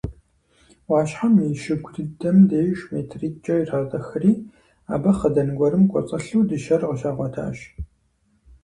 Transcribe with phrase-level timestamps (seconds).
[0.85, 4.33] Ӏуащхьэм и щыгу дыдэм деж метритӏкӏэ иратӏыхри,
[4.93, 7.57] абы хъыдан гуэрым кӏуэцӏылъу дыщэр къыщагъуэтащ.